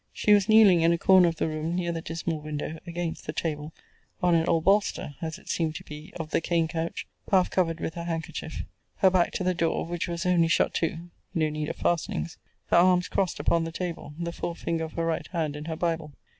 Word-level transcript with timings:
She 0.11 0.33
was 0.33 0.49
kneeling 0.49 0.81
in 0.81 0.91
a 0.91 0.97
corner 0.97 1.27
of 1.27 1.35
the 1.35 1.47
room, 1.47 1.75
near 1.75 1.91
the 1.91 2.01
dismal 2.01 2.39
window, 2.39 2.79
against 2.87 3.27
the 3.27 3.33
table, 3.33 3.71
on 4.19 4.33
an 4.33 4.49
old 4.49 4.63
bolster 4.63 5.13
(as 5.21 5.37
it 5.37 5.47
seemed 5.47 5.75
to 5.75 5.83
be) 5.83 6.11
of 6.15 6.31
the 6.31 6.41
cane 6.41 6.67
couch, 6.67 7.05
half 7.31 7.51
covered 7.51 7.79
with 7.79 7.93
her 7.93 8.05
handkerchief; 8.05 8.63
her 8.95 9.11
back 9.11 9.31
to 9.33 9.43
the 9.43 9.53
door; 9.53 9.85
which 9.85 10.07
was 10.07 10.25
only 10.25 10.47
shut 10.47 10.73
to, 10.73 11.11
[no 11.35 11.49
need 11.51 11.69
of 11.69 11.75
fastenings;] 11.75 12.39
her 12.71 12.77
arms 12.77 13.07
crossed 13.07 13.39
upon 13.39 13.63
the 13.63 13.71
table, 13.71 14.15
the 14.17 14.31
fore 14.31 14.55
finger 14.55 14.85
of 14.85 14.93
her 14.93 15.05
right 15.05 15.27
hand 15.27 15.55
in 15.55 15.65
her 15.65 15.75
Bible. 15.75 16.11